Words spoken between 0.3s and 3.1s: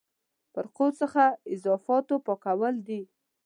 فرقو څخه اضافاتو پاکول دي.